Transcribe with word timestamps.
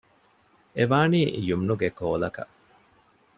އެވާނީ 0.77 1.19
ޔުމްނުގެ 1.47 1.89
ކޯލަކަށް 1.99 2.51